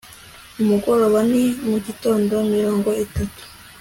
[0.61, 1.39] Umugoroba na
[1.69, 3.41] mugitondo Mirongo itatu